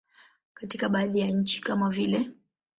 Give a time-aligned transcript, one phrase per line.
[0.53, 2.29] Katika baadhi ya nchi kama vile.